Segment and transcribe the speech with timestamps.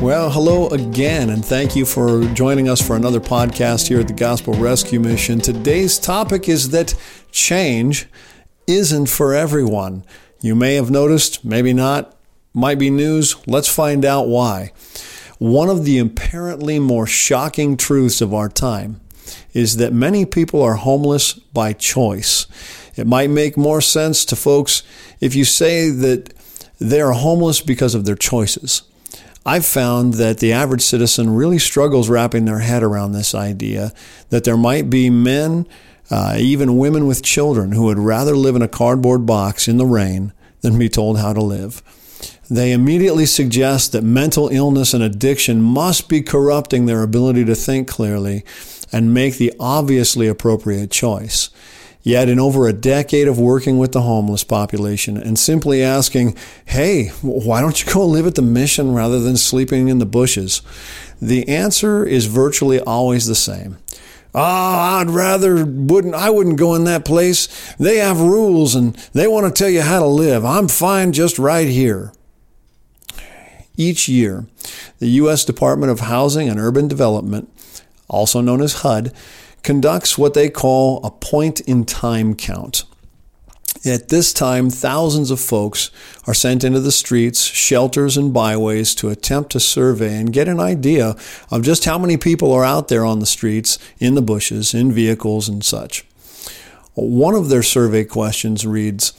[0.00, 4.14] Well, hello again, and thank you for joining us for another podcast here at the
[4.14, 5.40] Gospel Rescue Mission.
[5.40, 6.94] Today's topic is that
[7.30, 8.08] change
[8.66, 10.04] isn't for everyone.
[10.40, 12.16] You may have noticed, maybe not,
[12.54, 13.36] might be news.
[13.46, 14.72] Let's find out why.
[15.38, 19.02] One of the apparently more shocking truths of our time
[19.52, 22.46] is that many people are homeless by choice.
[22.96, 24.82] It might make more sense to folks
[25.20, 26.32] if you say that
[26.80, 28.82] they are homeless because of their choices.
[29.44, 33.92] I've found that the average citizen really struggles wrapping their head around this idea
[34.28, 35.66] that there might be men,
[36.10, 39.86] uh, even women with children, who would rather live in a cardboard box in the
[39.86, 41.82] rain than be told how to live.
[42.50, 47.88] They immediately suggest that mental illness and addiction must be corrupting their ability to think
[47.88, 48.44] clearly
[48.92, 51.48] and make the obviously appropriate choice.
[52.02, 57.08] Yet, in over a decade of working with the homeless population and simply asking, hey,
[57.20, 60.62] why don't you go live at the mission rather than sleeping in the bushes?
[61.20, 63.76] The answer is virtually always the same.
[64.34, 67.74] Oh, I'd rather wouldn't I wouldn't go in that place.
[67.74, 70.44] They have rules and they want to tell you how to live.
[70.44, 72.12] I'm fine just right here.
[73.76, 74.46] Each year,
[75.00, 75.44] the U.S.
[75.44, 77.50] Department of Housing and Urban Development,
[78.08, 79.12] also known as HUD,
[79.62, 82.84] conducts what they call a point in time count.
[83.84, 85.90] At this time, thousands of folks
[86.26, 90.60] are sent into the streets, shelters, and byways to attempt to survey and get an
[90.60, 91.16] idea
[91.50, 94.92] of just how many people are out there on the streets, in the bushes, in
[94.92, 96.04] vehicles, and such.
[96.92, 99.14] One of their survey questions reads,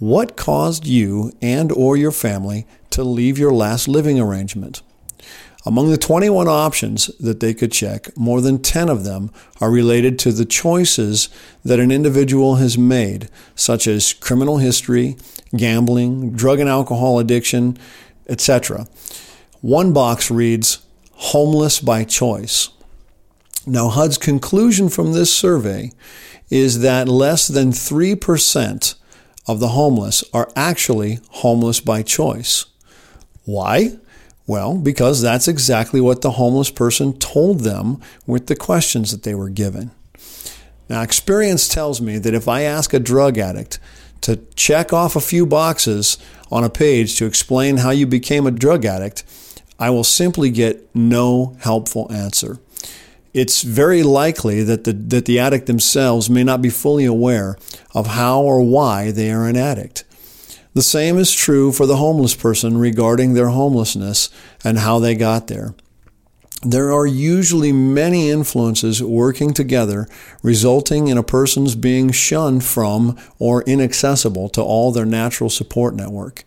[0.00, 4.82] What caused you and or your family to leave your last living arrangement?
[5.64, 10.18] Among the 21 options that they could check, more than 10 of them are related
[10.20, 11.28] to the choices
[11.64, 15.16] that an individual has made, such as criminal history,
[15.56, 17.78] gambling, drug and alcohol addiction,
[18.28, 18.88] etc.
[19.60, 22.70] One box reads, homeless by choice.
[23.64, 25.92] Now, HUD's conclusion from this survey
[26.50, 28.94] is that less than 3%
[29.46, 32.66] of the homeless are actually homeless by choice.
[33.44, 33.98] Why?
[34.52, 39.34] Well, because that's exactly what the homeless person told them with the questions that they
[39.34, 39.92] were given.
[40.90, 43.78] Now, experience tells me that if I ask a drug addict
[44.20, 46.18] to check off a few boxes
[46.50, 49.24] on a page to explain how you became a drug addict,
[49.78, 52.58] I will simply get no helpful answer.
[53.32, 57.56] It's very likely that the, that the addict themselves may not be fully aware
[57.94, 60.04] of how or why they are an addict.
[60.74, 64.30] The same is true for the homeless person regarding their homelessness
[64.64, 65.74] and how they got there.
[66.64, 70.06] There are usually many influences working together,
[70.42, 76.44] resulting in a person's being shunned from or inaccessible to all their natural support network.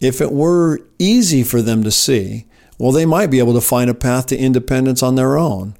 [0.00, 2.46] If it were easy for them to see,
[2.76, 5.76] well, they might be able to find a path to independence on their own.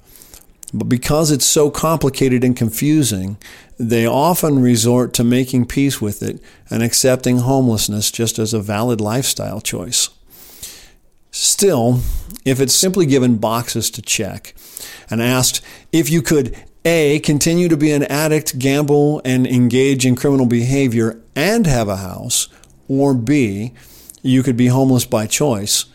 [0.75, 3.37] But because it's so complicated and confusing,
[3.79, 8.99] they often resort to making peace with it and accepting homelessness just as a valid
[8.99, 10.09] lifestyle choice.
[11.31, 12.01] Still,
[12.43, 14.53] if it's simply given boxes to check
[15.09, 15.61] and asked
[15.93, 16.53] if you could
[16.83, 21.97] A, continue to be an addict, gamble, and engage in criminal behavior and have a
[21.97, 22.49] house,
[22.89, 23.71] or B,
[24.21, 25.85] you could be homeless by choice,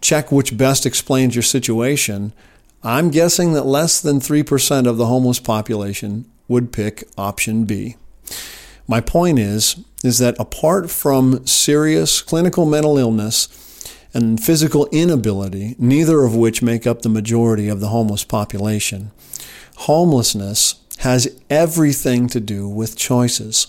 [0.00, 2.32] check which best explains your situation
[2.86, 7.96] I'm guessing that less than 3% of the homeless population would pick option B.
[8.86, 13.48] My point is is that apart from serious clinical mental illness
[14.14, 19.10] and physical inability, neither of which make up the majority of the homeless population,
[19.78, 23.66] homelessness has everything to do with choices.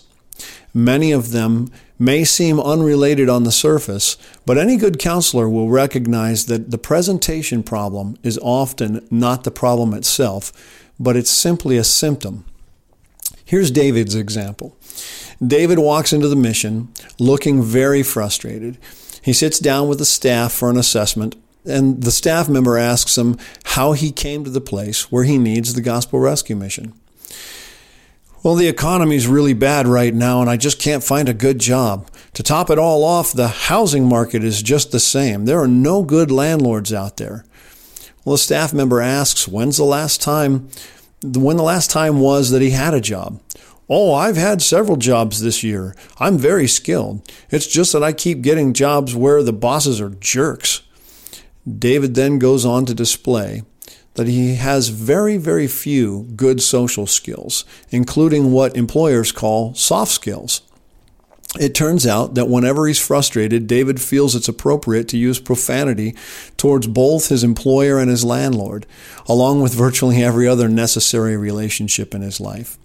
[0.73, 6.45] Many of them may seem unrelated on the surface, but any good counselor will recognize
[6.45, 10.53] that the presentation problem is often not the problem itself,
[10.99, 12.45] but it's simply a symptom.
[13.43, 14.75] Here's David's example.
[15.45, 18.77] David walks into the mission looking very frustrated.
[19.21, 21.35] He sits down with the staff for an assessment,
[21.65, 25.73] and the staff member asks him how he came to the place where he needs
[25.73, 26.93] the gospel rescue mission.
[28.47, 32.09] Well, the economy's really bad right now, and I just can't find a good job.
[32.31, 35.43] To top it all off, the housing market is just the same.
[35.43, 37.43] There are no good landlords out there.
[38.23, 40.69] Well, a staff member asks, when's the last time,
[41.21, 43.41] when the last time was that he had a job?
[43.89, 45.93] Oh, I've had several jobs this year.
[46.17, 47.29] I'm very skilled.
[47.49, 50.83] It's just that I keep getting jobs where the bosses are jerks.
[51.67, 53.63] David then goes on to display
[54.17, 60.61] that he has very, very few good social skills, including what employers call soft skills.
[61.59, 66.15] It turns out that whenever he's frustrated, David feels it's appropriate to use profanity
[66.57, 68.85] towards both his employer and his landlord,
[69.27, 72.77] along with virtually every other necessary relationship in his life.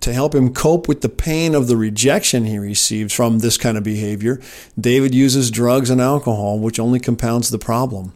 [0.00, 3.78] To help him cope with the pain of the rejection he receives from this kind
[3.78, 4.40] of behavior,
[4.78, 8.14] David uses drugs and alcohol, which only compounds the problem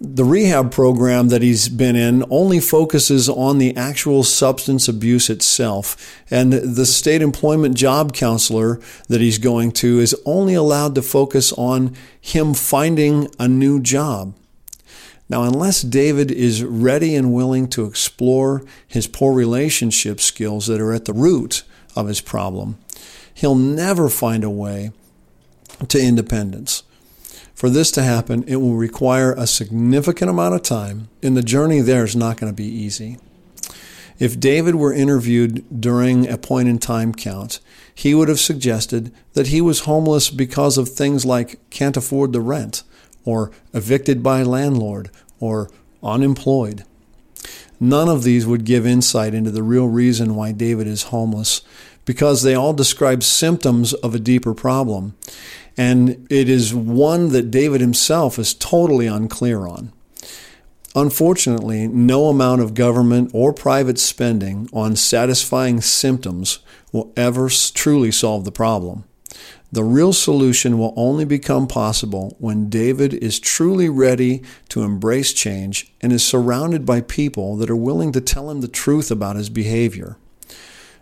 [0.00, 6.22] the rehab program that he's been in only focuses on the actual substance abuse itself.
[6.30, 11.52] And the state employment job counselor that he's going to is only allowed to focus
[11.52, 14.34] on him finding a new job.
[15.28, 20.94] Now, unless David is ready and willing to explore his poor relationship skills that are
[20.94, 21.62] at the root
[21.94, 22.78] of his problem,
[23.34, 24.92] he'll never find a way
[25.88, 26.84] to independence.
[27.54, 31.80] For this to happen, it will require a significant amount of time, and the journey
[31.80, 33.18] there is not going to be easy.
[34.18, 37.60] If David were interviewed during a point in time count,
[37.94, 42.40] he would have suggested that he was homeless because of things like can't afford the
[42.40, 42.82] rent,
[43.24, 45.70] or evicted by landlord, or
[46.02, 46.84] unemployed.
[47.78, 51.62] None of these would give insight into the real reason why David is homeless,
[52.04, 55.14] because they all describe symptoms of a deeper problem.
[55.80, 59.94] And it is one that David himself is totally unclear on.
[60.94, 66.58] Unfortunately, no amount of government or private spending on satisfying symptoms
[66.92, 69.04] will ever truly solve the problem.
[69.72, 75.94] The real solution will only become possible when David is truly ready to embrace change
[76.02, 79.48] and is surrounded by people that are willing to tell him the truth about his
[79.48, 80.18] behavior.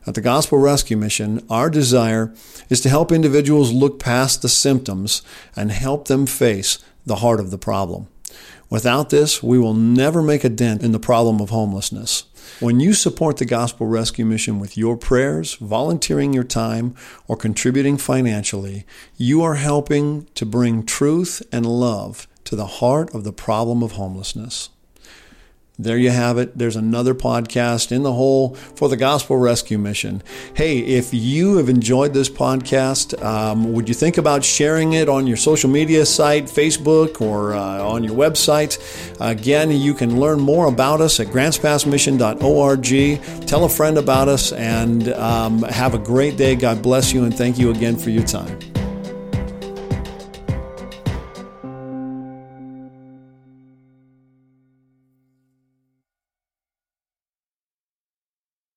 [0.08, 2.32] At the Gospel Rescue Mission, our desire
[2.70, 5.20] is to help individuals look past the symptoms
[5.54, 8.08] and help them face the heart of the problem.
[8.70, 12.24] Without this, we will never make a dent in the problem of homelessness.
[12.58, 16.94] When you support the Gospel Rescue Mission with your prayers, volunteering your time,
[17.26, 18.86] or contributing financially,
[19.18, 23.92] you are helping to bring truth and love to the heart of the problem of
[23.92, 24.70] homelessness.
[25.80, 26.58] There you have it.
[26.58, 30.24] There's another podcast in the hole for the Gospel Rescue Mission.
[30.54, 35.28] Hey, if you have enjoyed this podcast, um, would you think about sharing it on
[35.28, 38.76] your social media site, Facebook, or uh, on your website?
[39.20, 43.46] Again, you can learn more about us at grantspassmission.org.
[43.46, 46.56] Tell a friend about us and um, have a great day.
[46.56, 48.58] God bless you and thank you again for your time.